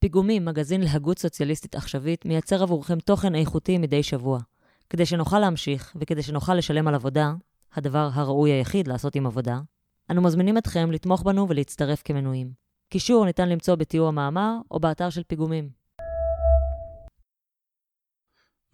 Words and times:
פיגומים, 0.00 0.44
מגזין 0.44 0.80
להגות 0.80 1.18
סוציאליסטית 1.18 1.74
עכשווית, 1.74 2.24
מייצר 2.24 2.62
עבורכם 2.62 3.00
תוכן 3.00 3.34
איכותי 3.34 3.78
מדי 3.78 4.02
שבוע. 4.02 4.38
כדי 4.90 5.06
שנוכל 5.06 5.38
להמשיך, 5.38 5.92
וכדי 5.96 6.22
שנוכל 6.22 6.54
לשלם 6.54 6.88
על 6.88 6.94
עבודה, 6.94 7.32
הדבר 7.74 8.08
הראוי 8.12 8.50
היחיד 8.50 8.88
לעשות 8.88 9.14
עם 9.14 9.26
עבודה, 9.26 9.60
אנו 10.10 10.22
מזמינים 10.22 10.58
אתכם 10.58 10.90
לתמוך 10.90 11.22
בנו 11.22 11.48
ולהצטרף 11.48 12.02
כמנויים. 12.04 12.52
קישור 12.88 13.24
ניתן 13.24 13.48
למצוא 13.48 13.74
בתיאור 13.74 14.08
המאמר 14.08 14.56
או 14.70 14.80
באתר 14.80 15.10
של 15.10 15.22
פיגומים. 15.22 15.68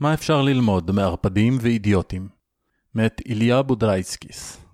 מה 0.00 0.14
אפשר 0.14 0.42
ללמוד 0.42 0.90
מערפדים 0.90 1.58
ואידיוטים? 1.60 2.28
מאת 2.94 3.20
איליה 3.26 3.62
בודרייסקיס 3.62 4.65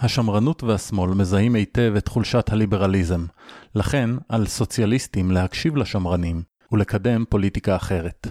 השמרנות 0.00 0.62
והשמאל 0.62 1.10
מזהים 1.10 1.54
היטב 1.54 1.92
את 1.98 2.08
חולשת 2.08 2.52
הליברליזם, 2.52 3.26
לכן 3.74 4.10
על 4.28 4.46
סוציאליסטים 4.46 5.30
להקשיב 5.30 5.76
לשמרנים 5.76 6.42
ולקדם 6.72 7.24
פוליטיקה 7.28 7.76
אחרת. 7.76 8.26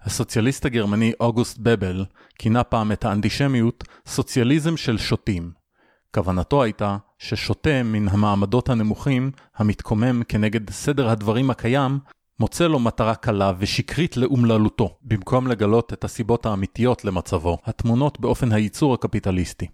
הסוציאליסט 0.00 0.66
הגרמני 0.66 1.12
אוגוסט 1.20 1.58
בבל 1.58 2.04
כינה 2.38 2.64
פעם 2.64 2.92
את 2.92 3.04
האנטישמיות 3.04 3.84
סוציאליזם 4.06 4.76
של 4.76 4.98
שוטים. 4.98 5.52
כוונתו 6.14 6.62
הייתה 6.62 6.96
ששוטה 7.18 7.82
מן 7.84 8.08
המעמדות 8.08 8.68
הנמוכים, 8.68 9.30
המתקומם 9.56 10.22
כנגד 10.28 10.70
סדר 10.70 11.08
הדברים 11.08 11.50
הקיים, 11.50 11.98
מוצא 12.40 12.66
לו 12.66 12.78
מטרה 12.78 13.14
קלה 13.14 13.52
ושקרית 13.58 14.16
לאומללותו, 14.16 14.98
במקום 15.02 15.46
לגלות 15.46 15.92
את 15.92 16.04
הסיבות 16.04 16.46
האמיתיות 16.46 17.04
למצבו, 17.04 17.58
הטמונות 17.64 18.20
באופן 18.20 18.52
הייצור 18.52 18.94
הקפיטליסטי. 18.94 19.66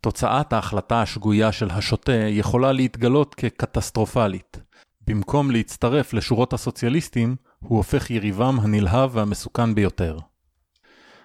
תוצאת 0.00 0.52
ההחלטה 0.52 1.02
השגויה 1.02 1.52
של 1.52 1.70
השוטה 1.70 2.12
יכולה 2.12 2.72
להתגלות 2.72 3.34
כקטסטרופלית. 3.34 4.60
במקום 5.06 5.50
להצטרף 5.50 6.12
לשורות 6.12 6.52
הסוציאליסטים, 6.52 7.36
הוא 7.58 7.76
הופך 7.76 8.10
יריבם 8.10 8.60
הנלהב 8.60 9.10
והמסוכן 9.12 9.74
ביותר. 9.74 10.18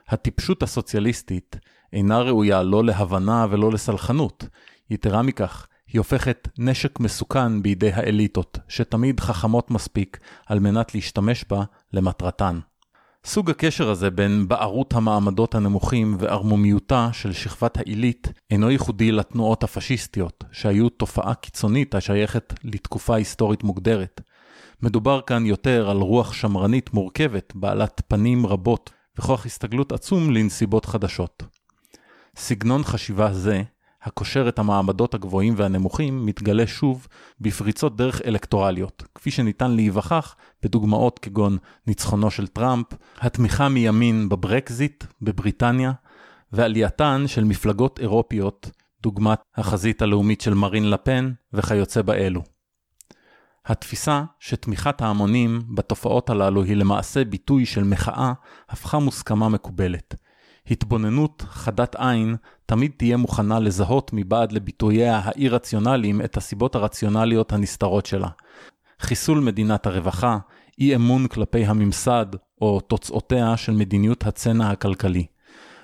הטיפשות 0.08 0.64
הסוציאליסטית 0.64 1.56
אינה 1.94 2.20
ראויה 2.20 2.64
לא 2.64 2.84
להבנה 2.84 3.46
ולא 3.50 3.72
לסלחנות, 3.72 4.46
יתרה 4.90 5.22
מכך, 5.22 5.68
היא 5.94 6.00
הופכת 6.00 6.48
נשק 6.58 7.00
מסוכן 7.00 7.62
בידי 7.62 7.92
האליטות, 7.92 8.58
שתמיד 8.68 9.20
חכמות 9.20 9.72
מספיק 9.72 10.20
על 10.46 10.60
מנת 10.60 10.96
להשתמש 10.96 11.46
בה 11.50 11.64
למטרתן. 11.94 12.60
סוג 13.26 13.50
הקשר 13.50 13.90
הזה 13.90 14.10
בין 14.10 14.48
בערות 14.48 14.94
המעמדות 14.94 15.56
הנמוכים 15.56 16.18
וערמומיותה 16.20 17.10
של 17.14 17.34
שכבת 17.34 17.78
העילית 17.78 18.28
אינו 18.52 18.72
ייחודי 18.72 19.12
לתנועות 19.12 19.64
הפשיסטיות, 19.64 20.44
שהיו 20.52 20.90
תופעה 20.90 21.34
קיצונית 21.34 21.96
השייכת 21.96 22.54
לתקופה 22.64 23.16
היסטורית 23.16 23.64
מוגדרת. 23.64 24.22
מדובר 24.82 25.22
כאן 25.22 25.46
יותר 25.46 25.90
על 25.90 25.98
רוח 25.98 26.34
שמרנית 26.34 26.94
מורכבת, 26.94 27.54
בעלת 27.56 28.02
פנים 28.08 28.46
רבות 28.46 28.90
וכוח 29.18 29.46
הסתגלות 29.46 29.92
עצום 29.92 30.32
לנסיבות 30.32 30.86
חדשות. 30.86 31.44
סגנון 32.36 32.84
חשיבה 32.84 33.34
זה 33.34 33.64
הקושר 34.04 34.50
את 34.50 34.60
המעמדות 34.60 35.14
הגבוהים 35.14 35.54
והנמוכים, 35.58 36.26
מתגלה 36.26 36.68
שוב 36.68 37.08
בפריצות 37.42 37.98
דרך 37.98 38.22
אלקטורליות, 38.26 39.04
כפי 39.16 39.32
שניתן 39.32 39.72
להיווכח 39.72 40.36
בדוגמאות 40.64 41.20
כגון 41.20 41.58
ניצחונו 41.88 42.32
של 42.32 42.48
טראמפ, 42.48 42.86
התמיכה 43.18 43.70
מימין 43.70 44.30
בברקזיט 44.30 45.04
בבריטניה, 45.22 45.92
ועלייתן 46.52 47.24
של 47.28 47.44
מפלגות 47.44 48.00
אירופיות, 48.00 48.72
דוגמת 49.04 49.40
החזית 49.58 50.02
הלאומית 50.02 50.42
של 50.42 50.54
מרין 50.54 50.90
לפן 50.90 51.32
וכיוצא 51.54 52.02
באלו. 52.02 52.42
התפיסה 53.66 54.24
שתמיכת 54.40 55.02
ההמונים 55.02 55.62
בתופעות 55.76 56.30
הללו 56.30 56.64
היא 56.64 56.76
למעשה 56.76 57.26
ביטוי 57.26 57.66
של 57.66 57.84
מחאה, 57.84 58.34
הפכה 58.70 59.00
מוסכמה 59.00 59.50
מקובלת. 59.50 60.16
התבוננות 60.72 61.44
חדת 61.48 61.96
עין 61.96 62.36
תמיד 62.66 62.92
תהיה 62.98 63.18
מוכנה 63.18 63.60
לזהות 63.60 64.12
מבעד 64.14 64.52
לביטוייה 64.52 65.22
האי-רציונליים 65.24 66.22
את 66.22 66.38
הסיבות 66.38 66.76
הרציונליות 66.76 67.54
הנסתרות 67.54 68.06
שלה. 68.06 68.28
חיסול 69.02 69.40
מדינת 69.40 69.88
הרווחה, 69.88 70.38
אי 70.80 70.96
אמון 70.96 71.28
כלפי 71.28 71.66
הממסד 71.66 72.26
או 72.62 72.80
תוצאותיה 72.80 73.58
של 73.58 73.72
מדיניות 73.72 74.26
הצנע 74.26 74.70
הכלכלי. 74.70 75.26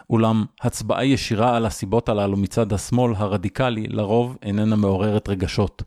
אולם 0.10 0.46
הצבעה 0.62 1.06
ישירה 1.06 1.56
על 1.56 1.66
הסיבות 1.66 2.10
הללו 2.10 2.38
מצד 2.38 2.74
השמאל 2.74 3.14
הרדיקלי 3.18 3.88
לרוב 3.88 4.38
איננה 4.42 4.76
מעוררת 4.76 5.30
רגשות, 5.30 5.84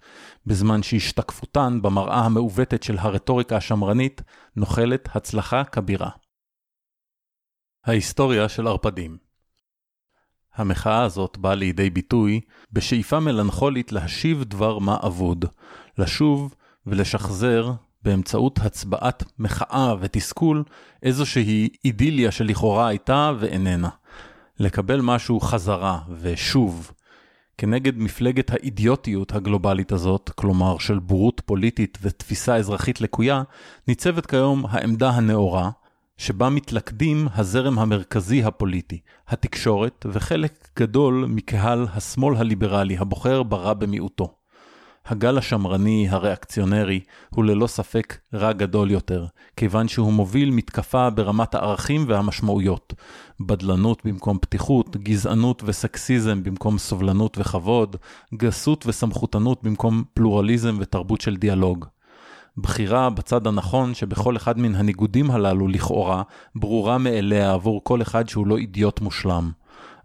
בזמן 0.47 0.83
שהשתקפותן 0.83 1.79
במראה 1.83 2.21
המעוותת 2.21 2.83
של 2.83 2.99
הרטוריקה 2.99 3.57
השמרנית 3.57 4.23
נוחלת 4.57 5.09
הצלחה 5.15 5.65
כבירה. 5.65 6.09
ההיסטוריה 7.89 8.49
של 8.49 8.67
ערפדים 8.67 9.17
המחאה 10.55 11.03
הזאת 11.03 11.39
באה 11.39 11.55
לידי 11.55 11.91
ביטוי 11.91 12.41
בשאיפה 12.73 13.21
מלנכולית 13.21 13.93
להשיב 13.93 14.45
דבר 14.45 14.79
מה 14.79 14.97
אבוד, 15.07 15.45
לשוב 15.99 16.55
ולשחזר 16.87 17.73
באמצעות 18.03 18.59
הצבעת 18.59 19.25
מחאה 19.39 19.95
ותסכול 20.01 20.65
איזושהי 21.03 21.69
אידיליה 21.85 22.31
שלכאורה 22.31 22.89
הייתה 22.89 23.33
ואיננה. 23.39 23.89
לקבל 24.61 25.01
משהו 25.01 25.41
חזרה 25.41 25.99
ושוב. 26.21 26.93
כנגד 27.59 27.99
מפלגת 27.99 28.51
האידיוטיות 28.51 29.35
הגלובלית 29.35 29.93
הזאת, 29.93 30.31
כלומר 30.35 30.79
של 30.79 30.99
בורות 30.99 31.43
פוליטית 31.45 31.99
ותפיסה 32.03 32.57
אזרחית 32.57 33.01
לקויה, 33.01 33.43
ניצבת 33.89 34.27
כיום 34.27 34.67
העמדה 34.67 35.11
הנאורה, 35.11 35.71
שבה 36.19 36.49
מתלכדים 36.49 37.29
הזרם 37.35 37.79
המרכזי 37.79 38.43
הפוליטי, 38.43 39.01
התקשורת 39.29 40.07
וחלק 40.13 40.69
גדול 40.79 41.27
מקהל 41.29 41.87
השמאל 41.93 42.37
הליברלי 42.37 42.99
הבוחר 42.99 43.43
ברע 43.43 43.75
במיעוטו. 43.75 44.35
הגל 45.07 45.39
השמרני 45.39 46.09
הריאקציונרי 46.09 47.01
הוא 47.31 47.45
ללא 47.45 47.67
ספק 47.67 48.19
רע 48.35 48.53
גדול 48.53 48.91
יותר, 48.91 49.27
כיוון 49.57 49.89
שהוא 49.89 50.13
מוביל 50.13 50.51
מתקפה 50.51 51.11
ברמת 51.11 51.55
הערכים 51.55 52.05
והמשמעויות. 52.09 52.95
בדלנות 53.41 54.03
במקום 54.05 54.39
פתיחות, 54.39 54.97
גזענות 54.97 55.63
וסקסיזם 55.67 56.43
במקום 56.43 56.79
סובלנות 56.79 57.39
וכבוד, 57.39 57.97
גסות 58.35 58.87
וסמכותנות 58.87 59.63
במקום 59.63 60.05
פלורליזם 60.15 60.77
ותרבות 60.81 61.21
של 61.21 61.37
דיאלוג. 61.37 61.87
בחירה 62.61 63.11
בצד 63.11 63.47
הנכון 63.47 63.95
שבכל 63.95 64.37
אחד 64.37 64.59
מן 64.59 64.75
הניגודים 64.75 65.31
הללו 65.31 65.69
לכאורה 65.69 66.23
ברורה 66.55 66.99
מאליה 66.99 67.53
עבור 67.53 67.81
כל 67.85 68.03
אחד 68.03 68.29
שהוא 68.29 68.47
לא 68.47 68.57
אידיוט 68.57 69.01
מושלם. 69.01 69.51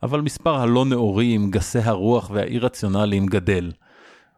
אבל 0.03 0.21
מספר 0.21 0.55
הלא 0.55 0.85
נאורים, 0.85 1.51
גסי 1.51 1.79
הרוח 1.79 2.29
והאי-רציונליים 2.33 3.25
גדל. 3.25 3.71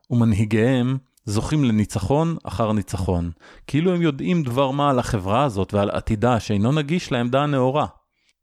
ומנהיגיהם 0.09 0.97
זוכים 1.25 1.63
לניצחון 1.63 2.35
אחר 2.43 2.71
ניצחון, 2.71 3.31
כאילו 3.67 3.93
הם 3.95 4.01
יודעים 4.01 4.43
דבר 4.43 4.71
מה 4.71 4.89
על 4.89 4.99
החברה 4.99 5.43
הזאת 5.43 5.73
ועל 5.73 5.89
עתידה 5.89 6.39
שאינו 6.39 6.71
נגיש 6.71 7.11
לעמדה 7.11 7.43
הנאורה. 7.43 7.85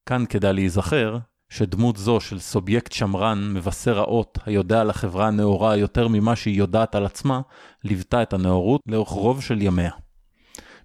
כאן 0.06 0.24
כדאי 0.28 0.52
להיזכר 0.52 1.18
שדמות 1.52 1.96
זו 1.96 2.20
של 2.20 2.38
סובייקט 2.38 2.92
שמרן 2.92 3.52
מבשר 3.54 3.98
האות 3.98 4.38
היודע 4.46 4.80
על 4.80 4.90
החברה 4.90 5.26
הנאורה 5.26 5.76
יותר 5.76 6.08
ממה 6.08 6.36
שהיא 6.36 6.58
יודעת 6.58 6.94
על 6.94 7.06
עצמה, 7.06 7.40
ליוותה 7.84 8.22
את 8.22 8.32
הנאורות 8.32 8.80
לאורך 8.86 9.08
רוב 9.08 9.42
של 9.42 9.62
ימיה. 9.62 9.90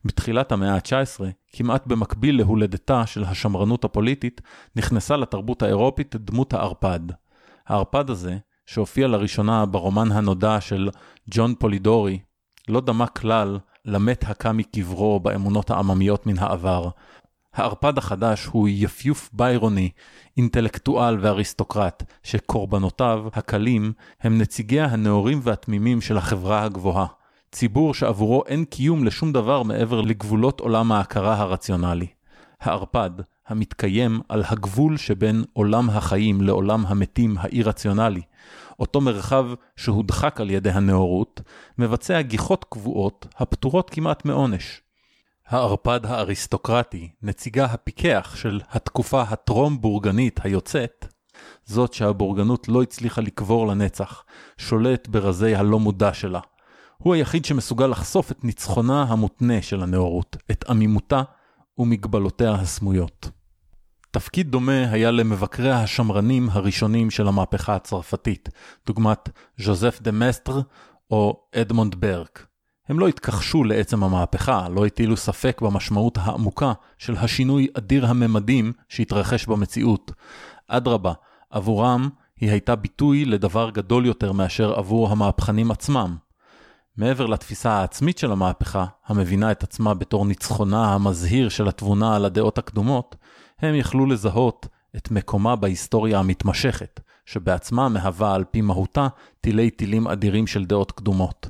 בתחילת 0.06 0.52
המאה 0.52 0.76
ה-19, 0.76 1.24
כמעט 1.54 1.88
במקביל 1.88 2.38
להולדתה 2.38 3.06
של 3.06 3.24
השמרנות 3.24 3.84
הפוליטית, 3.84 4.42
נכנסה 4.76 5.18
לתרבות 5.18 5.62
האירופית 5.62 6.16
דמות 6.16 6.54
הערפד. 6.54 7.00
הערפד 7.68 8.10
הזה, 8.10 8.38
שהופיע 8.66 9.08
לראשונה 9.08 9.66
ברומן 9.66 10.12
הנודע 10.12 10.62
של 10.62 10.90
ג'ון 11.32 11.56
פולידורי, 11.60 12.20
לא 12.68 12.81
דמה 12.81 13.08
כלל 13.08 13.60
למת 13.86 14.24
הקם 14.28 14.58
מקברו 14.58 15.20
באמונות 15.20 15.72
העממיות 15.72 16.25
מן 16.25 16.40
העבר, 16.40 16.90
הערפד 17.57 17.98
החדש 17.98 18.45
הוא 18.45 18.68
יפיוף 18.71 19.30
ביירוני, 19.33 19.89
אינטלקטואל 20.38 21.18
ואריסטוקרט, 21.21 22.04
שקורבנותיו, 22.24 23.25
הקלים, 23.33 23.94
הם 24.21 24.38
נציגיה 24.38 24.86
הנאורים 24.86 25.39
והתמימים 25.44 26.01
של 26.01 26.18
החברה 26.18 26.63
הגבוהה. 26.63 27.06
ציבור 27.51 27.94
שעבורו 27.94 28.44
אין 28.48 28.65
קיום 28.65 29.04
לשום 29.04 29.33
דבר 29.33 29.63
מעבר 29.63 30.01
לגבולות 30.01 30.59
עולם 30.59 30.92
ההכרה 30.92 31.36
הרציונלי. 31.36 32.07
הערפד, 32.62 33.12
המתקיים 33.48 34.21
על 34.30 34.44
הגבול 34.48 34.98
שבין 34.98 35.44
עולם 35.53 35.89
החיים 35.89 36.42
לעולם 36.42 36.86
המתים 36.86 37.36
האי-רציונלי, 37.39 38.21
אותו 38.80 39.01
מרחב 39.01 39.45
שהודחק 39.75 40.42
על 40.42 40.50
ידי 40.50 40.69
הנאורות, 40.69 41.42
מבצע 41.77 42.21
גיחות 42.21 42.65
קבועות 42.69 43.27
הפטורות 43.38 43.89
כמעט 43.89 44.25
מעונש. 44.25 44.81
הערפד 45.50 46.06
האריסטוקרטי, 46.06 47.10
נציגה 47.22 47.66
הפיקח 47.66 48.34
של 48.36 48.62
התקופה 48.70 49.22
הטרום-בורגנית 49.22 50.40
היוצאת, 50.44 51.08
זאת 51.66 51.94
שהבורגנות 51.94 52.68
לא 52.68 52.82
הצליחה 52.82 53.22
לקבור 53.22 53.68
לנצח, 53.68 54.24
שולט 54.58 55.08
ברזי 55.08 55.56
הלא 55.56 55.80
מודע 55.80 56.14
שלה. 56.14 56.40
הוא 56.98 57.14
היחיד 57.14 57.46
שמסוגל 57.46 57.88
לחשוף 57.88 58.32
את 58.32 58.44
ניצחונה 58.44 59.04
המותנה 59.04 59.62
של 59.62 59.84
הנאורות, 59.84 60.38
את 60.52 60.70
עמימותה 60.70 61.22
ומגבלותיה 61.78 62.52
הסמויות. 62.52 63.30
תפקיד 64.12 64.52
דומה 64.52 64.92
היה 64.92 65.12
למבקריה 65.12 65.82
השמרנים 65.82 66.50
הראשונים 66.52 67.12
של 67.12 67.28
המהפכה 67.28 67.76
הצרפתית, 67.76 68.50
דוגמת 68.88 69.30
ז'וזף 69.58 70.02
דה 70.02 70.12
מסטר 70.12 70.62
או 71.12 71.48
אדמונד 71.56 71.96
ברק. 71.96 72.48
הם 72.89 73.00
לא 73.00 73.07
התכחשו 73.07 73.63
לעצם 73.63 74.04
המהפכה, 74.04 74.69
לא 74.69 74.86
הטילו 74.86 75.18
ספק 75.18 75.62
במשמעות 75.62 76.18
העמוקה 76.22 76.74
של 76.98 77.16
השינוי 77.18 77.68
אדיר 77.74 78.06
הממדים 78.06 78.74
שהתרחש 78.89 79.45
במציאות. 79.45 80.12
אדרבה, 80.68 81.13
עבורם 81.50 82.10
היא 82.39 82.51
הייתה 82.51 82.75
ביטוי 82.75 83.25
לדבר 83.25 83.69
גדול 83.69 84.06
יותר 84.06 84.31
מאשר 84.31 84.74
עבור 84.74 85.12
המהפכנים 85.12 85.72
עצמם. 85.72 86.16
מעבר 86.98 87.25
לתפיסה 87.25 87.72
העצמית 87.72 88.18
של 88.18 88.31
המהפכה, 88.31 88.86
המבינה 89.07 89.51
את 89.51 89.63
עצמה 89.63 89.94
בתור 89.94 90.25
ניצחונה 90.25 90.94
המזהיר 90.94 91.50
של 91.50 91.68
התבונה 91.68 92.16
על 92.16 92.25
הדעות 92.25 92.57
הקדומות, 92.57 93.16
הם 93.60 93.75
יכלו 93.75 94.06
לזהות 94.06 94.68
את 94.95 95.12
מקומה 95.12 95.56
בהיסטוריה 95.56 96.19
המתמשכת, 96.19 97.00
שבעצמה 97.25 97.89
מהווה 97.89 98.36
על 98.36 98.44
פי 98.51 98.62
מהותה 98.62 99.07
תילי 99.42 99.69
תילים 99.69 100.07
אדירים 100.07 100.48
של 100.48 100.66
דעות 100.66 100.92
קדומות. 100.92 101.50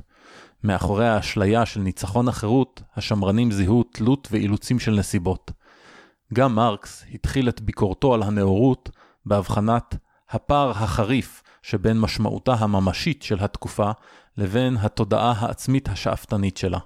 מאחורי 0.64 1.08
האשליה 1.08 1.66
של 1.66 1.80
ניצחון 1.80 2.28
החירות, 2.28 2.82
השמרנים 2.96 3.50
זיהו 3.50 3.82
תלות 3.82 4.28
ואילוצים 4.30 4.78
של 4.78 4.92
נסיבות. 4.92 5.50
גם 6.34 6.54
מרקס 6.54 7.04
התחיל 7.14 7.48
את 7.48 7.60
ביקורתו 7.60 8.14
על 8.14 8.22
הנאורות 8.22 8.90
בהבחנת 9.26 9.96
הפער 10.30 10.70
החריף 10.70 11.42
שבין 11.62 12.00
משמעותה 12.00 12.54
הממשית 12.54 13.22
של 13.22 13.36
התקופה 13.40 13.90
לבין 14.36 14.76
התודעה 14.76 15.34
העצמית 15.38 15.88
השאפתנית 15.88 16.56
שלה. 16.56 16.78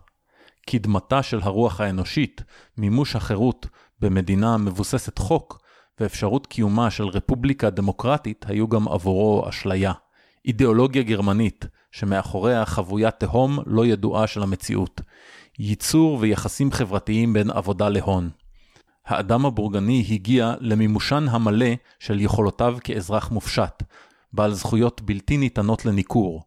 קדמתה 0.66 1.22
של 1.22 1.40
הרוח 1.42 1.80
האנושית, 1.80 2.42
מימוש 2.76 3.16
החירות 3.16 3.66
במדינה 4.00 4.56
מבוססת 4.56 5.18
חוק, 5.18 5.58
ואפשרות 6.00 6.46
קיומה 6.46 6.90
של 6.90 7.04
רפובליקה 7.04 7.70
דמוקרטית 7.70 8.44
היו 8.48 8.68
גם 8.68 8.88
עבורו 8.88 9.48
אשליה. 9.48 9.92
אידיאולוגיה 10.44 11.02
גרמנית, 11.02 11.66
שמאחוריה 11.92 12.64
חבויה 12.64 13.10
תהום 13.10 13.58
לא 13.66 13.86
ידועה 13.86 14.26
של 14.26 14.42
המציאות. 14.42 15.00
ייצור 15.58 16.18
ויחסים 16.20 16.72
חברתיים 16.72 17.32
בין 17.32 17.50
עבודה 17.50 17.88
להון. 17.88 18.30
האדם 19.06 19.46
הבורגני 19.46 20.04
הגיע 20.10 20.54
למימושן 20.60 21.26
המלא 21.30 21.70
של 21.98 22.20
יכולותיו 22.20 22.76
כאזרח 22.84 23.30
מופשט, 23.30 23.82
בעל 24.32 24.52
זכויות 24.52 25.00
בלתי 25.00 25.36
ניתנות 25.36 25.84
לניכור, 25.84 26.42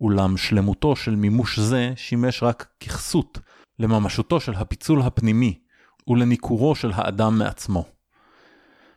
אולם 0.00 0.36
שלמותו 0.36 0.96
של 0.96 1.16
מימוש 1.16 1.58
זה 1.58 1.92
שימש 1.96 2.42
רק 2.42 2.66
ככסות 2.80 3.38
לממשותו 3.78 4.40
של 4.40 4.54
הפיצול 4.54 5.02
הפנימי 5.02 5.58
ולניכורו 6.08 6.74
של 6.74 6.90
האדם 6.94 7.38
מעצמו. 7.38 7.84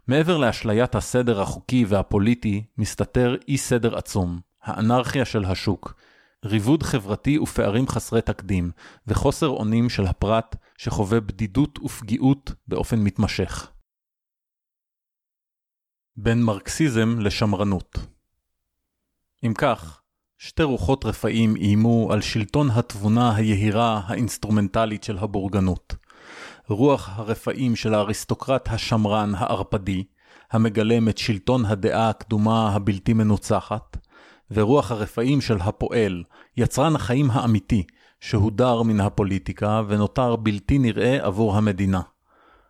מעבר 0.07 0.37
לאשליית 0.37 0.95
הסדר 0.95 1.41
החוקי 1.41 1.85
והפוליטי, 1.87 2.63
מסתתר 2.77 3.35
אי 3.47 3.57
סדר 3.57 3.97
עצום, 3.97 4.39
האנרכיה 4.63 5.25
של 5.25 5.45
השוק, 5.45 5.93
ריבוד 6.45 6.83
חברתי 6.83 7.37
ופערים 7.37 7.87
חסרי 7.87 8.21
תקדים, 8.21 8.71
וחוסר 9.07 9.47
אונים 9.47 9.89
של 9.89 10.05
הפרט 10.05 10.55
שחווה 10.77 11.19
בדידות 11.19 11.79
ופגיעות 11.79 12.51
באופן 12.67 12.99
מתמשך. 12.99 13.71
בין 16.15 16.43
מרקסיזם 16.43 17.19
לשמרנות 17.19 17.97
אם 19.45 19.53
כך, 19.53 20.01
שתי 20.37 20.63
רוחות 20.63 21.05
רפאים 21.05 21.55
איימו 21.55 22.13
על 22.13 22.21
שלטון 22.21 22.69
התבונה 22.71 23.35
היהירה 23.35 24.01
האינסטרומנטלית 24.05 25.03
של 25.03 25.17
הבורגנות. 25.17 25.95
רוח 26.67 27.09
הרפאים 27.09 27.75
של 27.75 27.93
האריסטוקרט 27.93 28.69
השמרן 28.69 29.35
הערפדי, 29.35 30.03
המגלם 30.51 31.09
את 31.09 31.17
שלטון 31.17 31.65
הדעה 31.65 32.09
הקדומה 32.09 32.69
הבלתי 32.75 33.13
מנוצחת, 33.13 33.97
ורוח 34.53 34.91
הרפאים 34.91 35.41
של 35.41 35.57
הפועל, 35.61 36.23
יצרן 36.57 36.95
החיים 36.95 37.31
האמיתי, 37.31 37.83
שהודר 38.19 38.81
מן 38.81 38.99
הפוליטיקה 38.99 39.81
ונותר 39.87 40.35
בלתי 40.35 40.77
נראה 40.77 41.25
עבור 41.25 41.57
המדינה. 41.57 42.01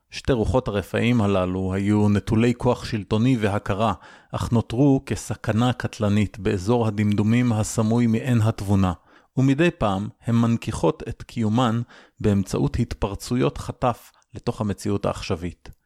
שתי 0.09 0.33
רוחות 0.33 0.67
הרפאים 0.67 1.21
הללו 1.21 1.73
היו 1.73 2.09
נטולי 2.09 2.53
כוח 2.57 2.85
שלטוני 2.85 3.37
והכרה, 3.39 3.93
אך 4.31 4.51
נותרו 4.51 5.01
כסכנה 5.05 5.73
קטלנית 5.73 6.39
באזור 6.39 6.87
הדמדומים 6.87 7.53
הסמוי 7.53 8.07
מעין 8.07 8.41
התבונה, 8.41 8.93
ומדי 9.37 9.71
פעם 9.71 10.09
הן 10.25 10.35
מנכיחות 10.35 11.03
את 11.09 11.23
קיומן 11.23 11.81
באמצעות 12.19 12.79
התפרצויות 12.79 13.57
חטף 13.57 14.11
לתוך 14.33 14.61
המציאות 14.61 15.05
העכשווית. 15.05 15.82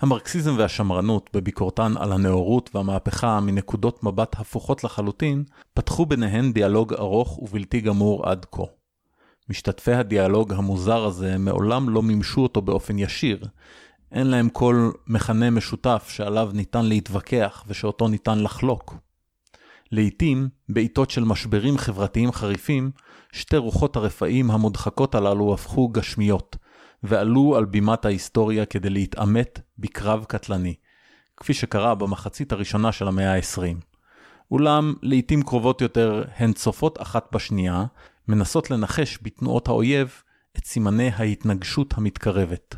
המרקסיזם 0.00 0.54
והשמרנות, 0.58 1.30
בביקורתן 1.34 1.92
על 1.96 2.12
הנאורות 2.12 2.70
והמהפכה 2.74 3.40
מנקודות 3.40 4.02
מבט 4.02 4.40
הפוכות 4.40 4.84
לחלוטין, 4.84 5.44
פתחו 5.74 6.06
ביניהן 6.06 6.52
דיאלוג 6.52 6.94
ארוך 6.94 7.38
ובלתי 7.38 7.80
גמור 7.80 8.28
עד 8.28 8.46
כה. 8.52 8.62
משתתפי 9.48 9.92
הדיאלוג 9.92 10.52
המוזר 10.52 11.04
הזה 11.04 11.38
מעולם 11.38 11.88
לא 11.88 12.02
מימשו 12.02 12.40
אותו 12.40 12.62
באופן 12.62 12.98
ישיר. 12.98 13.44
אין 14.12 14.26
להם 14.26 14.48
כל 14.48 14.90
מכנה 15.06 15.50
משותף 15.50 16.06
שעליו 16.08 16.50
ניתן 16.54 16.86
להתווכח 16.86 17.64
ושאותו 17.68 18.08
ניתן 18.08 18.38
לחלוק. 18.38 18.94
לעתים, 19.92 20.48
בעיתות 20.68 21.10
של 21.10 21.24
משברים 21.24 21.78
חברתיים 21.78 22.32
חריפים, 22.32 22.90
שתי 23.32 23.56
רוחות 23.56 23.96
הרפאים 23.96 24.50
המודחקות 24.50 25.14
הללו 25.14 25.54
הפכו 25.54 25.88
גשמיות, 25.88 26.56
ועלו 27.02 27.56
על 27.56 27.64
בימת 27.64 28.04
ההיסטוריה 28.04 28.66
כדי 28.66 28.90
להתעמת 28.90 29.60
בקרב 29.78 30.24
קטלני, 30.28 30.74
כפי 31.36 31.54
שקרה 31.54 31.94
במחצית 31.94 32.52
הראשונה 32.52 32.92
של 32.92 33.08
המאה 33.08 33.34
ה-20. 33.34 33.76
אולם, 34.50 34.94
לעתים 35.02 35.42
קרובות 35.42 35.80
יותר 35.80 36.24
הן 36.36 36.52
צופות 36.52 37.02
אחת 37.02 37.28
בשנייה, 37.32 37.84
מנסות 38.28 38.70
לנחש 38.70 39.18
בתנועות 39.22 39.68
האויב 39.68 40.22
את 40.58 40.64
סימני 40.64 41.08
ההתנגשות 41.08 41.94
המתקרבת. 41.96 42.74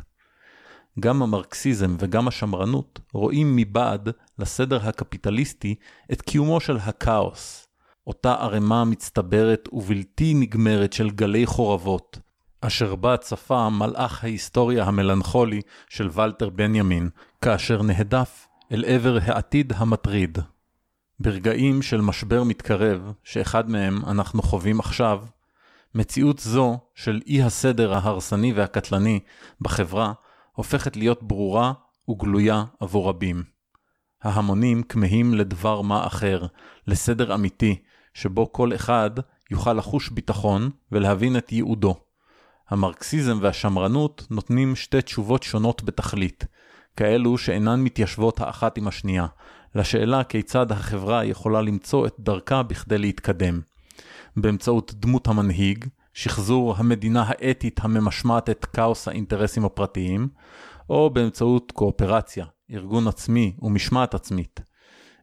גם 0.99 1.21
המרקסיזם 1.21 1.95
וגם 1.99 2.27
השמרנות 2.27 2.99
רואים 3.13 3.55
מבעד 3.55 4.09
לסדר 4.39 4.87
הקפיטליסטי 4.87 5.75
את 6.11 6.21
קיומו 6.21 6.59
של 6.59 6.77
הכאוס, 6.77 7.67
אותה 8.07 8.33
ערימה 8.33 8.85
מצטברת 8.85 9.69
ובלתי 9.71 10.33
נגמרת 10.33 10.93
של 10.93 11.09
גלי 11.09 11.45
חורבות, 11.45 12.19
אשר 12.61 12.95
בה 12.95 13.17
צפה 13.17 13.69
מלאך 13.69 14.23
ההיסטוריה 14.23 14.83
המלנכולי 14.83 15.61
של 15.89 16.09
ולטר 16.13 16.49
בנימין, 16.49 17.09
כאשר 17.41 17.81
נהדף 17.81 18.47
אל 18.71 18.85
עבר 18.87 19.17
העתיד 19.21 19.73
המטריד. 19.75 20.37
ברגעים 21.19 21.81
של 21.81 22.01
משבר 22.01 22.43
מתקרב, 22.43 23.13
שאחד 23.23 23.69
מהם 23.69 24.01
אנחנו 24.07 24.41
חווים 24.41 24.79
עכשיו, 24.79 25.23
מציאות 25.95 26.39
זו 26.39 26.79
של 26.95 27.21
אי 27.27 27.43
הסדר 27.43 27.93
ההרסני 27.93 28.53
והקטלני 28.53 29.19
בחברה 29.61 30.13
הופכת 30.51 30.95
להיות 30.97 31.23
ברורה 31.23 31.73
וגלויה 32.09 32.63
עבור 32.79 33.09
רבים. 33.09 33.43
ההמונים 34.23 34.83
כמהים 34.83 35.33
לדבר 35.33 35.81
מה 35.81 36.07
אחר, 36.07 36.45
לסדר 36.87 37.35
אמיתי, 37.35 37.81
שבו 38.13 38.51
כל 38.51 38.75
אחד 38.75 39.11
יוכל 39.51 39.73
לחוש 39.73 40.09
ביטחון 40.09 40.69
ולהבין 40.91 41.37
את 41.37 41.51
ייעודו. 41.51 42.10
המרקסיזם 42.71 43.37
והשמרנות 43.41 44.27
נותנים 44.29 44.75
שתי 44.75 45.01
תשובות 45.01 45.43
שונות 45.43 45.83
בתכלית, 45.83 46.45
כאלו 46.97 47.37
שאינן 47.37 47.81
מתיישבות 47.81 48.41
האחת 48.41 48.77
עם 48.77 48.87
השנייה, 48.87 49.25
לשאלה 49.75 50.23
כיצד 50.23 50.71
החברה 50.71 51.25
יכולה 51.25 51.61
למצוא 51.61 52.07
את 52.07 52.15
דרכה 52.19 52.63
בכדי 52.63 52.97
להתקדם. 52.97 53.61
באמצעות 54.37 54.93
דמות 54.95 55.27
המנהיג, 55.27 55.85
שחזור 56.13 56.75
המדינה 56.77 57.23
האתית 57.27 57.79
הממשמעת 57.83 58.49
את 58.49 58.65
כאוס 58.65 59.07
האינטרסים 59.07 59.65
הפרטיים, 59.65 60.27
או 60.89 61.09
באמצעות 61.09 61.71
קואופרציה, 61.71 62.45
ארגון 62.71 63.07
עצמי 63.07 63.53
ומשמעת 63.61 64.13
עצמית. 64.13 64.59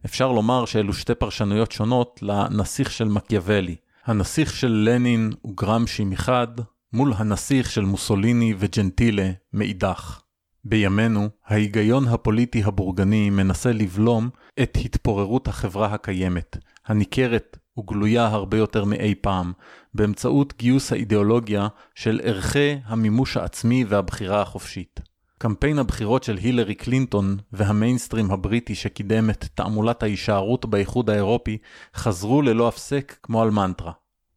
אפשר 0.04 0.32
לומר 0.32 0.64
שאלו 0.64 0.92
שתי 0.92 1.14
פרשנויות 1.14 1.72
שונות 1.72 2.18
לנסיך 2.22 2.90
של 2.90 3.08
מקיאוולי. 3.08 3.76
הנסיך 4.06 4.56
של 4.56 4.88
לנין 4.88 5.32
וגרמשי 5.46 6.04
מחד, 6.04 6.48
מול 6.92 7.12
הנסיך 7.16 7.70
של 7.70 7.84
מוסוליני 7.84 8.54
וג'נטילה 8.58 9.30
מאידך. 9.52 10.20
בימינו, 10.64 11.28
ההיגיון 11.46 12.08
הפוליטי 12.08 12.62
הבורגני 12.64 13.30
מנסה 13.30 13.72
לבלום 13.72 14.28
את 14.62 14.78
התפוררות 14.84 15.48
החברה 15.48 15.94
הקיימת, 15.94 16.56
הניכרת 16.86 17.56
וגלויה 17.78 18.26
הרבה 18.26 18.56
יותר 18.58 18.84
מאי 18.84 19.14
פעם, 19.14 19.52
באמצעות 19.94 20.54
גיוס 20.58 20.92
האידיאולוגיה 20.92 21.68
של 21.94 22.20
ערכי 22.24 22.78
המימוש 22.84 23.36
העצמי 23.36 23.84
והבחירה 23.88 24.42
החופשית. 24.42 25.00
קמפיין 25.38 25.78
הבחירות 25.78 26.22
של 26.22 26.36
הילרי 26.36 26.74
קלינטון 26.74 27.36
והמיינסטרים 27.52 28.30
הבריטי 28.30 28.74
שקידם 28.74 29.30
את 29.30 29.44
תעמולת 29.54 30.02
ההישארות 30.02 30.66
באיחוד 30.66 31.10
האירופי 31.10 31.58
חזרו 31.94 32.42
ללא 32.42 32.68
הפסק 32.68 33.16
כמו 33.22 33.42
על 33.42 33.50
מנטרה. 33.50 33.92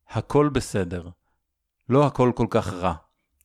הכל 0.09 0.49
בסדר. 0.49 1.09
לא 1.89 2.05
הכל 2.05 2.31
כל 2.35 2.47
כך 2.49 2.73
רע. 2.73 2.93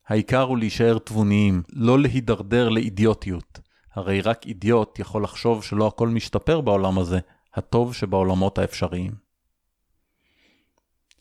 העיקר 0.07 0.43
הוא 0.43 0.59
להישאר 0.59 0.99
תבוניים, 0.99 1.63
לא 1.73 1.99
להידרדר 1.99 2.69
לאידיוטיות. 2.69 3.61
הרי 3.95 4.21
רק 4.21 4.47
אידיוט 4.47 4.99
יכול 4.99 5.25
לחשוב 5.25 5.65
שלא 5.65 5.87
הכל 5.87 6.09
משתפר 6.09 6.61
בעולם 6.61 6.99
הזה, 6.99 7.19
הטוב 7.55 7.95
שבעולמות 7.95 8.59
האפשריים. 8.59 9.13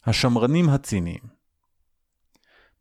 השמרנים 0.06 0.70
הציניים 0.70 1.36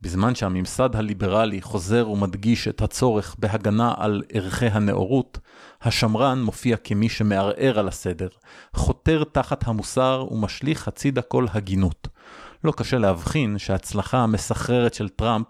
בזמן 0.04 0.34
שהממסד 0.34 0.96
הליברלי 0.96 1.62
חוזר 1.62 2.10
ומדגיש 2.10 2.68
את 2.68 2.82
הצורך 2.82 3.36
בהגנה 3.38 3.94
על 3.96 4.22
ערכי 4.32 4.66
הנאורות, 4.66 5.38
השמרן 5.82 6.42
מופיע 6.42 6.76
כמי 6.76 7.08
שמערער 7.08 7.78
על 7.78 7.88
הסדר, 7.88 8.28
חותר 8.74 9.24
תחת 9.24 9.68
המוסר 9.68 10.26
ומשליך 10.30 10.88
הצידה 10.88 11.22
כל 11.22 11.46
הגינות. 11.52 12.08
לא 12.64 12.72
קשה 12.72 12.98
להבחין 12.98 13.58
שההצלחה 13.58 14.18
המסחררת 14.18 14.94
של 14.94 15.08
טראמפ 15.08 15.46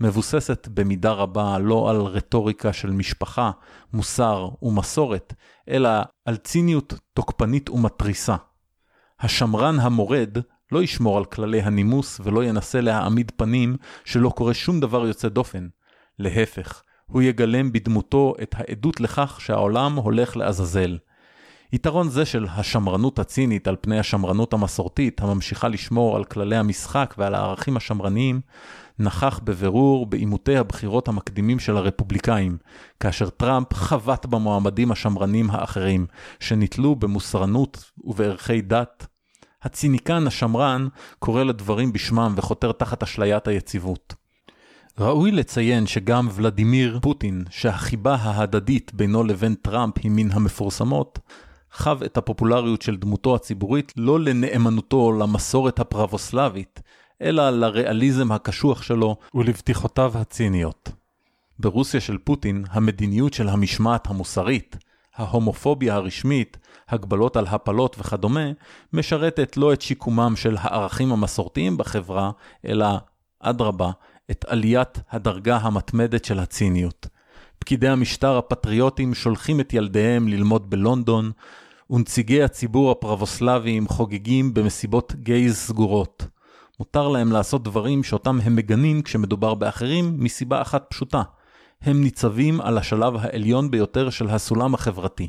מבוססת 0.00 0.68
במידה 0.74 1.12
רבה 1.12 1.58
לא 1.58 1.90
על 1.90 1.96
רטוריקה 1.96 2.72
של 2.72 2.90
משפחה, 2.90 3.50
מוסר 3.92 4.48
ומסורת, 4.62 5.34
אלא 5.68 5.90
על 6.24 6.36
ציניות 6.36 6.94
תוקפנית 7.14 7.70
ומתריסה. 7.70 8.36
השמרן 9.20 9.80
המורד 9.80 10.38
לא 10.72 10.82
ישמור 10.82 11.18
על 11.18 11.24
כללי 11.24 11.62
הנימוס 11.62 12.20
ולא 12.24 12.44
ינסה 12.44 12.80
להעמיד 12.80 13.32
פנים 13.36 13.76
שלא 14.04 14.28
קורה 14.28 14.54
שום 14.54 14.80
דבר 14.80 15.06
יוצא 15.06 15.28
דופן. 15.28 15.68
להפך, 16.18 16.82
הוא 17.06 17.22
יגלם 17.22 17.72
בדמותו 17.72 18.34
את 18.42 18.54
העדות 18.58 19.00
לכך 19.00 19.40
שהעולם 19.40 19.96
הולך 19.96 20.36
לעזאזל. 20.36 20.96
יתרון 21.72 22.08
זה 22.08 22.24
של 22.24 22.46
השמרנות 22.50 23.18
הצינית 23.18 23.68
על 23.68 23.76
פני 23.80 23.98
השמרנות 23.98 24.52
המסורתית, 24.52 25.20
הממשיכה 25.20 25.68
לשמור 25.68 26.16
על 26.16 26.24
כללי 26.24 26.56
המשחק 26.56 27.14
ועל 27.18 27.34
הערכים 27.34 27.76
השמרניים, 27.76 28.40
נכח 28.98 29.40
בבירור 29.44 30.06
בעימותי 30.06 30.56
הבחירות 30.56 31.08
המקדימים 31.08 31.58
של 31.58 31.76
הרפובליקאים, 31.76 32.56
כאשר 33.00 33.28
טראמפ 33.28 33.74
חבט 33.74 34.26
במועמדים 34.26 34.92
השמרנים 34.92 35.50
האחרים, 35.50 36.06
שנתלו 36.40 36.96
במוסרנות 36.96 37.90
ובערכי 38.04 38.60
דת, 38.60 39.06
הציניקן 39.62 40.26
השמרן 40.26 40.88
קורא 41.18 41.42
לדברים 41.42 41.92
בשמם 41.92 42.34
וחותר 42.36 42.72
תחת 42.72 43.02
אשליית 43.02 43.48
היציבות. 43.48 44.14
ראוי 44.98 45.30
לציין 45.30 45.86
שגם 45.86 46.28
ולדימיר 46.34 46.98
פוטין, 47.02 47.44
שהחיבה 47.50 48.14
ההדדית 48.14 48.94
בינו 48.94 49.24
לבין 49.24 49.54
טראמפ 49.54 49.94
היא 50.02 50.10
מן 50.14 50.32
המפורסמות, 50.32 51.18
חב 51.76 52.02
את 52.02 52.16
הפופולריות 52.16 52.82
של 52.82 52.96
דמותו 52.96 53.34
הציבורית 53.34 53.92
לא 53.96 54.20
לנאמנותו 54.20 55.12
למסורת 55.12 55.80
הפרבוסלבית, 55.80 56.80
אלא 57.22 57.50
לריאליזם 57.50 58.32
הקשוח 58.32 58.82
שלו 58.82 59.16
ולבטיחותיו 59.34 60.12
הציניות. 60.14 60.90
ברוסיה 61.58 62.00
של 62.00 62.18
פוטין, 62.18 62.64
המדיניות 62.70 63.32
של 63.32 63.48
המשמעת 63.48 64.06
המוסרית, 64.06 64.76
ההומופוביה 65.16 65.94
הרשמית, 65.94 66.58
הגבלות 66.88 67.36
על 67.36 67.46
הפלות 67.46 67.96
וכדומה, 67.98 68.50
משרתת 68.92 69.56
לא 69.56 69.72
את 69.72 69.82
שיקומם 69.82 70.34
של 70.36 70.56
הערכים 70.60 71.12
המסורתיים 71.12 71.76
בחברה, 71.76 72.30
אלא, 72.66 72.86
אדרבה, 73.40 73.90
את 74.30 74.44
עליית 74.48 74.98
הדרגה 75.10 75.56
המתמדת 75.56 76.24
של 76.24 76.38
הציניות. 76.38 77.06
פקידי 77.58 77.88
המשטר 77.88 78.36
הפטריוטים 78.36 79.14
שולחים 79.14 79.60
את 79.60 79.74
ילדיהם 79.74 80.28
ללמוד 80.28 80.70
בלונדון, 80.70 81.30
ונציגי 81.90 82.42
הציבור 82.42 82.90
הפרבוסלביים 82.90 83.88
חוגגים 83.88 84.54
במסיבות 84.54 85.12
גייז 85.16 85.56
סגורות. 85.56 86.26
מותר 86.78 87.08
להם 87.08 87.32
לעשות 87.32 87.62
דברים 87.62 88.04
שאותם 88.04 88.38
הם 88.44 88.56
מגנים 88.56 89.02
כשמדובר 89.02 89.54
באחרים, 89.54 90.14
מסיבה 90.18 90.62
אחת 90.62 90.86
פשוטה. 90.90 91.22
הם 91.82 92.02
ניצבים 92.02 92.60
על 92.60 92.78
השלב 92.78 93.16
העליון 93.16 93.70
ביותר 93.70 94.10
של 94.10 94.28
הסולם 94.28 94.74
החברתי. 94.74 95.28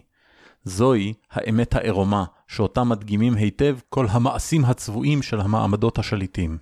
זוהי 0.64 1.14
האמת 1.32 1.76
העירומה, 1.76 2.26
שאותה 2.48 2.84
מדגימים 2.84 3.36
היטב 3.36 3.78
כל 3.90 4.06
המעשים 4.10 4.66
הצבועים 4.66 5.22
של 5.22 5.40
המעמדות 5.40 6.00
השליטים. 6.00 6.58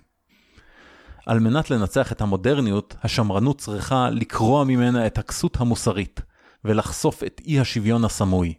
על 1.26 1.40
מנת 1.40 1.70
לנצח 1.70 2.12
את 2.12 2.20
המודרניות, 2.20 2.96
השמרנות 3.02 3.58
צריכה 3.58 4.10
לקרוע 4.10 4.64
ממנה 4.64 5.06
את 5.06 5.18
הכסות 5.18 5.60
המוסרית, 5.60 6.20
ולחשוף 6.64 7.24
את 7.24 7.40
אי 7.46 7.60
השוויון 7.60 8.04
הסמוי. 8.04 8.54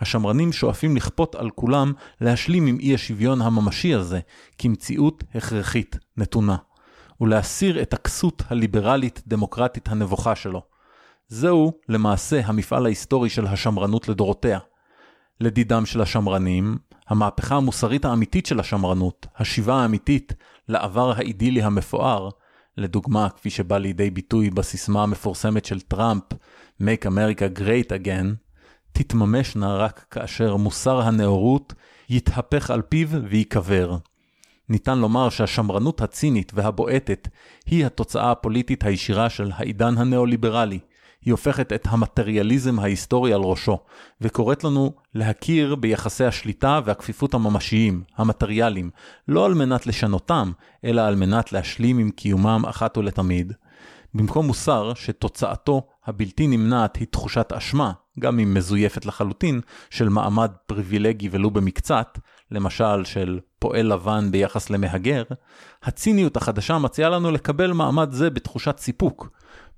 השמרנים 0.00 0.52
שואפים 0.52 0.96
לכפות 0.96 1.34
על 1.34 1.50
כולם 1.50 1.92
להשלים 2.20 2.66
עם 2.66 2.78
אי 2.80 2.94
השוויון 2.94 3.42
הממשי 3.42 3.94
הזה, 3.94 4.20
כמציאות 4.58 5.24
הכרחית, 5.34 5.98
נתונה. 6.16 6.56
ולהסיר 7.20 7.82
את 7.82 7.94
הכסות 7.94 8.42
הליברלית-דמוקרטית 8.48 9.88
הנבוכה 9.88 10.34
שלו. 10.34 10.62
זהו 11.28 11.72
למעשה 11.88 12.40
המפעל 12.44 12.86
ההיסטורי 12.86 13.30
של 13.30 13.46
השמרנות 13.46 14.08
לדורותיה. 14.08 14.58
לדידם 15.40 15.86
של 15.86 16.00
השמרנים, 16.00 16.78
המהפכה 17.08 17.56
המוסרית 17.56 18.04
האמיתית 18.04 18.46
של 18.46 18.60
השמרנות, 18.60 19.26
השיבה 19.36 19.74
האמיתית 19.74 20.32
לעבר 20.68 21.12
האידילי 21.16 21.62
המפואר, 21.62 22.28
לדוגמה, 22.76 23.28
כפי 23.28 23.50
שבא 23.50 23.78
לידי 23.78 24.10
ביטוי 24.10 24.50
בסיסמה 24.50 25.02
המפורסמת 25.02 25.64
של 25.64 25.80
טראמפ, 25.80 26.22
Make 26.80 27.06
America 27.06 27.58
Great 27.58 27.90
Again, 27.90 28.43
תתממשנה 28.96 29.74
רק 29.74 30.06
כאשר 30.10 30.56
מוסר 30.56 31.00
הנאורות 31.00 31.72
יתהפך 32.08 32.70
על 32.70 32.82
פיו 32.82 33.08
וייקבר. 33.08 33.96
ניתן 34.68 34.98
לומר 34.98 35.28
שהשמרנות 35.28 36.00
הצינית 36.00 36.52
והבועטת 36.54 37.28
היא 37.66 37.86
התוצאה 37.86 38.30
הפוליטית 38.30 38.84
הישירה 38.84 39.30
של 39.30 39.50
העידן 39.54 39.98
הנאו-ליברלי. 39.98 40.78
היא 41.24 41.32
הופכת 41.32 41.72
את 41.72 41.86
המטריאליזם 41.90 42.78
ההיסטורי 42.78 43.32
על 43.32 43.40
ראשו, 43.40 43.78
וקוראת 44.20 44.64
לנו 44.64 44.92
להכיר 45.14 45.74
ביחסי 45.74 46.24
השליטה 46.24 46.80
והכפיפות 46.84 47.34
הממשיים, 47.34 48.02
המטריאליים, 48.16 48.90
לא 49.28 49.46
על 49.46 49.54
מנת 49.54 49.86
לשנותם, 49.86 50.52
אלא 50.84 51.02
על 51.02 51.16
מנת 51.16 51.52
להשלים 51.52 51.98
עם 51.98 52.10
קיומם 52.10 52.62
אחת 52.68 52.98
ולתמיד. 52.98 53.52
במקום 54.14 54.46
מוסר 54.46 54.94
שתוצאתו 54.94 55.82
הבלתי 56.06 56.46
נמנעת 56.46 56.96
היא 56.96 57.06
תחושת 57.10 57.52
אשמה, 57.52 57.92
גם 58.20 58.38
אם 58.38 58.54
מזויפת 58.54 59.06
לחלוטין, 59.06 59.60
של 59.90 60.08
מעמד 60.08 60.52
פריבילגי 60.66 61.28
ולו 61.32 61.50
במקצת, 61.50 62.18
למשל 62.50 63.04
של 63.04 63.40
פועל 63.58 63.92
לבן 63.92 64.30
ביחס 64.30 64.70
למהגר, 64.70 65.22
הציניות 65.82 66.36
החדשה 66.36 66.78
מציעה 66.78 67.10
לנו 67.10 67.30
לקבל 67.30 67.72
מעמד 67.72 68.12
זה 68.12 68.30
בתחושת 68.30 68.78
סיפוק. 68.78 69.28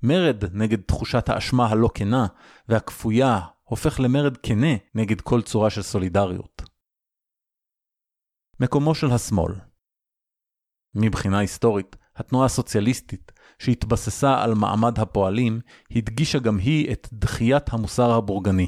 מרד 0.03 0.43
נגד 0.53 0.81
תחושת 0.81 1.29
האשמה 1.29 1.67
הלא 1.67 1.89
כנה, 1.93 2.27
והכפויה 2.69 3.39
הופך 3.63 3.99
למרד 3.99 4.37
כנה 4.37 4.75
נגד 4.95 5.21
כל 5.21 5.41
צורה 5.41 5.69
של 5.69 5.81
סולידריות. 5.81 6.61
מקומו 8.59 8.95
של 8.95 9.11
השמאל 9.11 9.53
מבחינה 10.95 11.39
היסטורית, 11.39 11.95
התנועה 12.17 12.45
הסוציאליסטית, 12.45 13.31
שהתבססה 13.59 14.41
על 14.43 14.53
מעמד 14.53 14.99
הפועלים, 14.99 15.59
הדגישה 15.95 16.39
גם 16.39 16.57
היא 16.57 16.91
את 16.91 17.07
דחיית 17.13 17.73
המוסר 17.73 18.11
הבורגני. 18.11 18.67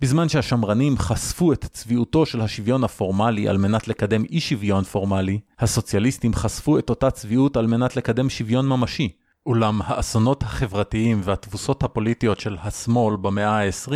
בזמן 0.00 0.28
שהשמרנים 0.28 0.98
חשפו 0.98 1.52
את 1.52 1.64
צביעותו 1.64 2.26
של 2.26 2.40
השוויון 2.40 2.84
הפורמלי 2.84 3.48
על 3.48 3.58
מנת 3.58 3.88
לקדם 3.88 4.24
אי 4.24 4.40
שוויון 4.40 4.84
פורמלי, 4.84 5.40
הסוציאליסטים 5.58 6.34
חשפו 6.34 6.78
את 6.78 6.90
אותה 6.90 7.10
צביעות 7.10 7.56
על 7.56 7.66
מנת 7.66 7.96
לקדם 7.96 8.30
שוויון 8.30 8.68
ממשי. 8.68 9.08
אולם 9.46 9.80
האסונות 9.84 10.42
החברתיים 10.42 11.20
והתבוסות 11.24 11.82
הפוליטיות 11.82 12.40
של 12.40 12.56
השמאל 12.62 13.16
במאה 13.16 13.60
ה-20 13.60 13.92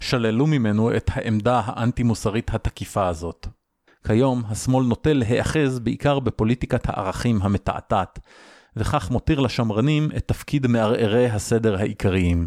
שללו 0.00 0.46
ממנו 0.46 0.96
את 0.96 1.10
העמדה 1.14 1.62
האנטי-מוסרית 1.64 2.54
התקיפה 2.54 3.08
הזאת. 3.08 3.46
כיום 4.06 4.42
השמאל 4.48 4.84
נוטה 4.84 5.12
להיאחז 5.12 5.78
בעיקר 5.78 6.18
בפוליטיקת 6.18 6.88
הערכים 6.88 7.42
המתעתעת, 7.42 8.18
וכך 8.76 9.10
מותיר 9.10 9.40
לשמרנים 9.40 10.08
את 10.16 10.28
תפקיד 10.28 10.66
מערערי 10.66 11.26
הסדר 11.30 11.76
העיקריים. 11.76 12.46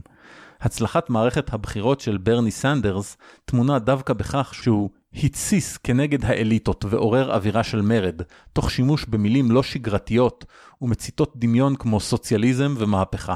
הצלחת 0.62 1.10
מערכת 1.10 1.54
הבחירות 1.54 2.02
של 2.02 2.18
ברני 2.18 2.52
סנדרס 2.52 3.18
טמונה 3.46 3.80
דווקא 3.80 4.14
בכך 4.14 4.54
שהוא 4.54 4.90
התסיס 5.14 5.78
כנגד 5.78 6.26
האליטות 6.26 6.86
ועורר 6.90 7.34
אווירה 7.34 7.64
של 7.64 7.82
מרד, 7.82 8.22
תוך 8.54 8.72
שימוש 8.72 9.06
במילים 9.06 9.52
לא 9.52 9.64
שגרתיות 9.64 10.46
ומציתות 10.82 11.34
דמיון 11.36 11.76
כמו 11.76 12.00
סוציאליזם 12.00 12.76
ומהפכה. 12.78 13.36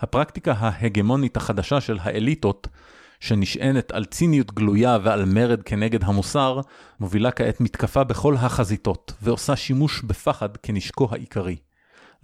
הפרקטיקה 0.00 0.54
ההגמונית 0.58 1.36
החדשה 1.36 1.80
של 1.80 1.98
האליטות, 2.02 2.68
שנשענת 3.22 3.92
על 3.92 4.04
ציניות 4.04 4.54
גלויה 4.54 4.98
ועל 5.02 5.24
מרד 5.24 5.62
כנגד 5.62 6.04
המוסר, 6.04 6.60
מובילה 7.00 7.30
כעת 7.30 7.60
מתקפה 7.60 8.04
בכל 8.04 8.36
החזיתות, 8.36 9.12
ועושה 9.22 9.56
שימוש 9.56 10.02
בפחד 10.02 10.56
כנשקו 10.56 11.08
העיקרי. 11.10 11.56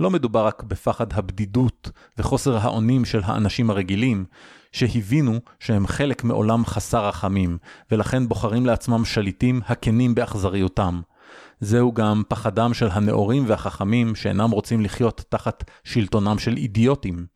לא 0.01 0.11
מדובר 0.11 0.47
רק 0.47 0.63
בפחד 0.63 1.07
הבדידות 1.13 1.91
וחוסר 2.19 2.57
האונים 2.57 3.05
של 3.05 3.21
האנשים 3.25 3.71
הרגילים, 3.71 4.25
שהבינו 4.73 5.41
שהם 5.61 5.87
חלק 5.87 6.25
מעולם 6.25 6.65
חסר 6.65 7.09
רחמים, 7.09 7.59
ולכן 7.91 8.29
בוחרים 8.29 8.67
לעצמם 8.67 9.05
שליטים 9.05 9.61
הכנים 9.67 10.15
באכזריותם. 10.15 11.01
זהו 11.61 11.93
גם 11.93 12.23
פחדם 12.29 12.75
של 12.75 12.89
הנאורים 12.93 13.45
והחכמים 13.47 14.15
שאינם 14.15 14.51
רוצים 14.51 14.81
לחיות 14.81 15.25
תחת 15.29 15.71
שלטונם 15.85 16.39
של 16.39 16.57
אידיוטים. 16.57 17.27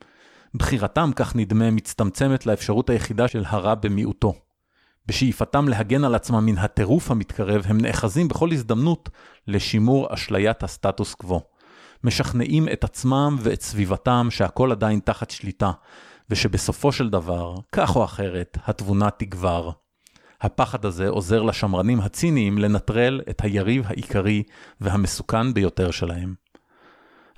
בחירתם, 0.55 1.11
כך 1.17 1.37
נדמה, 1.37 1.71
מצטמצמת 1.71 2.47
לאפשרות 2.47 2.91
היחידה 2.91 3.29
של 3.29 3.43
הרע 3.47 3.75
במיעוטו. 3.75 4.35
בשאיפתם 5.07 5.69
להגן 5.69 6.05
על 6.05 6.15
עצמם 6.15 6.47
מן 6.47 6.59
הטירוף 6.59 7.11
המתקרב, 7.11 7.63
הם 7.67 7.81
נאחזים 7.81 8.29
בכל 8.29 8.53
הזדמנות 8.53 9.09
לשימור 9.49 10.15
אשליית 10.15 10.63
הסטטוס 10.63 11.15
קוו. 11.15 11.41
משכנעים 12.05 12.69
את 12.69 12.85
עצמם 12.85 13.37
ואת 13.41 13.63
סביבתם 13.63 14.27
שהכל 14.31 14.73
עדיין 14.73 15.01
תחת 15.05 15.31
שליטה, 15.31 15.71
ושבסופו 16.31 16.93
של 16.93 17.11
דבר, 17.11 17.55
כך 17.73 17.97
או 17.97 18.05
אחרת, 18.05 18.59
התבונה 18.67 19.11
תגבר. 19.11 19.71
הפחד 20.41 20.85
הזה 20.85 21.09
עוזר 21.09 21.43
לשמרנים 21.43 22.01
הציניים 22.01 22.59
לנטרל 22.59 23.21
את 23.31 23.45
היריב 23.45 23.85
העיקרי 23.87 24.43
והמסוכן 24.81 25.55
ביותר 25.55 25.91
שלהם. 25.91 26.42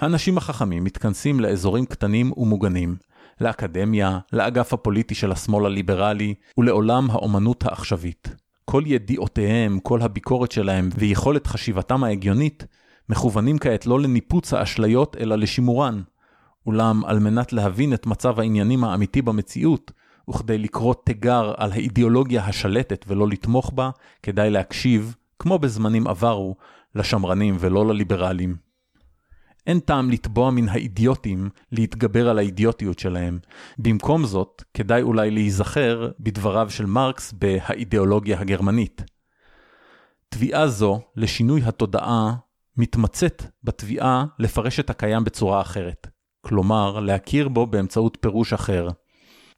האנשים 0.00 0.38
החכמים 0.38 0.84
מתכנסים 0.84 1.40
לאזורים 1.40 1.86
קטנים 1.86 2.32
ומוגנים, 2.36 2.96
לאקדמיה, 3.40 4.18
לאגף 4.32 4.72
הפוליטי 4.72 5.14
של 5.14 5.32
השמאל 5.32 5.66
הליברלי 5.66 6.34
ולעולם 6.58 7.10
האומנות 7.10 7.64
העכשווית. 7.66 8.28
כל 8.64 8.82
ידיעותיהם, 8.86 9.78
כל 9.82 10.02
הביקורת 10.02 10.52
שלהם 10.52 10.88
ויכולת 10.98 11.46
חשיבתם 11.46 12.04
ההגיונית 12.04 12.66
מכוונים 13.08 13.58
כעת 13.58 13.86
לא 13.86 14.00
לניפוץ 14.00 14.52
האשליות 14.52 15.16
אלא 15.20 15.36
לשימורן. 15.36 16.02
אולם 16.66 17.04
על 17.04 17.18
מנת 17.18 17.52
להבין 17.52 17.94
את 17.94 18.06
מצב 18.06 18.40
העניינים 18.40 18.84
האמיתי 18.84 19.22
במציאות, 19.22 19.92
וכדי 20.30 20.58
לקרוא 20.58 20.94
תיגר 21.04 21.52
על 21.56 21.72
האידיאולוגיה 21.72 22.44
השלטת 22.44 23.04
ולא 23.08 23.28
לתמוך 23.28 23.72
בה, 23.74 23.90
כדאי 24.22 24.50
להקשיב, 24.50 25.16
כמו 25.38 25.58
בזמנים 25.58 26.06
עברו, 26.06 26.56
לשמרנים 26.94 27.56
ולא 27.60 27.86
לליברלים. 27.86 28.63
אין 29.66 29.80
טעם 29.80 30.10
לתבוע 30.10 30.50
מן 30.50 30.68
האידיוטים 30.68 31.50
להתגבר 31.72 32.28
על 32.28 32.38
האידיוטיות 32.38 32.98
שלהם. 32.98 33.38
במקום 33.78 34.24
זאת, 34.26 34.62
כדאי 34.74 35.02
אולי 35.02 35.30
להיזכר 35.30 36.10
בדבריו 36.20 36.70
של 36.70 36.86
מרקס 36.86 37.34
ב"האידיאולוגיה 37.38 38.40
הגרמנית". 38.40 39.02
תביעה 40.28 40.68
זו 40.68 41.00
לשינוי 41.16 41.62
התודעה 41.64 42.34
מתמצאת 42.76 43.42
בתביעה 43.64 44.24
לפרש 44.38 44.80
את 44.80 44.90
הקיים 44.90 45.24
בצורה 45.24 45.60
אחרת. 45.60 46.06
כלומר, 46.40 47.00
להכיר 47.00 47.48
בו 47.48 47.66
באמצעות 47.66 48.18
פירוש 48.20 48.52
אחר. 48.52 48.88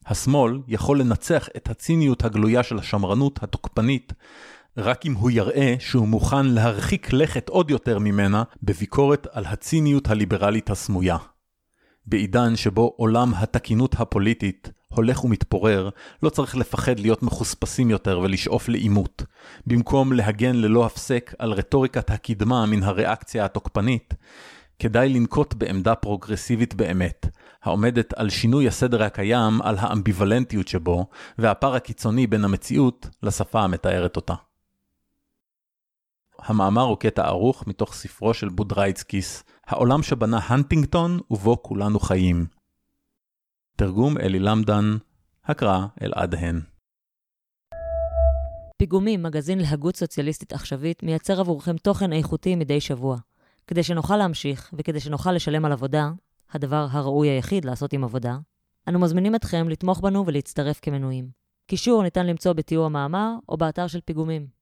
השמאל 0.06 0.60
יכול 0.68 1.00
לנצח 1.00 1.48
את 1.56 1.70
הציניות 1.70 2.24
הגלויה 2.24 2.62
של 2.62 2.78
השמרנות 2.78 3.42
התוקפנית 3.42 4.12
רק 4.78 5.06
אם 5.06 5.14
הוא 5.14 5.30
יראה 5.30 5.74
שהוא 5.78 6.08
מוכן 6.08 6.46
להרחיק 6.46 7.12
לכת 7.12 7.48
עוד 7.48 7.70
יותר 7.70 7.98
ממנה 7.98 8.42
בביקורת 8.62 9.26
על 9.32 9.44
הציניות 9.46 10.10
הליברלית 10.10 10.70
הסמויה. 10.70 11.16
בעידן 12.06 12.56
שבו 12.56 12.94
עולם 12.96 13.32
התקינות 13.34 13.94
הפוליטית 13.98 14.70
הולך 14.88 15.24
ומתפורר, 15.24 15.88
לא 16.22 16.30
צריך 16.30 16.56
לפחד 16.56 17.00
להיות 17.00 17.22
מחוספסים 17.22 17.90
יותר 17.90 18.18
ולשאוף 18.18 18.68
לעימות. 18.68 19.22
במקום 19.66 20.12
להגן 20.12 20.56
ללא 20.56 20.86
הפסק 20.86 21.34
על 21.38 21.52
רטוריקת 21.52 22.10
הקדמה 22.10 22.66
מן 22.66 22.82
הריאקציה 22.82 23.44
התוקפנית, 23.44 24.14
כדאי 24.78 25.08
לנקוט 25.08 25.54
בעמדה 25.54 25.94
פרוגרסיבית 25.94 26.74
באמת, 26.74 27.26
העומדת 27.62 28.12
על 28.16 28.28
שינוי 28.28 28.68
הסדר 28.68 29.02
הקיים, 29.02 29.62
על 29.62 29.76
האמביוולנטיות 29.78 30.68
שבו, 30.68 31.06
והפער 31.38 31.74
הקיצוני 31.74 32.26
בין 32.26 32.44
המציאות 32.44 33.08
לשפה 33.22 33.60
המתארת 33.60 34.16
אותה. 34.16 34.34
המאמר 36.46 36.82
הוא 36.82 36.96
קטע 36.96 37.22
ערוך 37.22 37.66
מתוך 37.66 37.94
ספרו 37.94 38.34
של 38.34 38.48
בודרייצקיס, 38.48 39.44
העולם 39.66 40.02
שבנה 40.02 40.38
הנטינגטון 40.38 41.18
ובו 41.30 41.62
כולנו 41.62 42.00
חיים. 42.00 42.46
תרגום 43.76 44.18
אלי 44.18 44.38
למדן, 44.38 44.96
הקראה 45.44 45.86
אלעד 46.02 46.34
הן. 46.34 46.60
פיגומים, 48.76 49.22
מגזין 49.22 49.58
להגות 49.58 49.96
סוציאליסטית 49.96 50.52
עכשווית, 50.52 51.02
מייצר 51.02 51.40
עבורכם 51.40 51.76
תוכן 51.76 52.12
איכותי 52.12 52.56
מדי 52.56 52.80
שבוע. 52.80 53.16
כדי 53.66 53.82
שנוכל 53.82 54.16
להמשיך, 54.16 54.70
וכדי 54.78 55.00
שנוכל 55.00 55.32
לשלם 55.32 55.64
על 55.64 55.72
עבודה, 55.72 56.10
הדבר 56.52 56.86
הראוי 56.90 57.28
היחיד 57.28 57.64
לעשות 57.64 57.92
עם 57.92 58.04
עבודה, 58.04 58.38
אנו 58.88 58.98
מזמינים 58.98 59.34
אתכם 59.34 59.68
לתמוך 59.68 60.00
בנו 60.00 60.26
ולהצטרף 60.26 60.80
כמנויים. 60.82 61.28
קישור 61.66 62.02
ניתן 62.02 62.26
למצוא 62.26 62.52
בתיאור 62.52 62.86
המאמר 62.86 63.34
או 63.48 63.56
באתר 63.56 63.86
של 63.86 64.00
פיגומים. 64.00 64.55